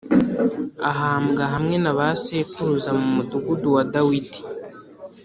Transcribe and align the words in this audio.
Ahambwa 0.89 1.43
hamwe 1.53 1.75
na 1.83 1.91
ba 1.97 2.07
sekuruza 2.23 2.89
mu 2.97 3.05
mudugudu 3.15 3.67
wa 3.75 3.83
dawidi 3.93 4.39